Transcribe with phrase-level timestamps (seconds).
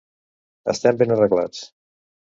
[0.73, 1.63] Estem ben arreglats!